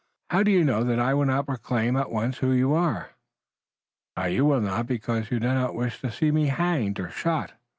[0.31, 3.11] "How do you know that I will not proclaim at once who you are?"
[4.27, 7.51] "You will not because you do not wish to see me hanged or shot."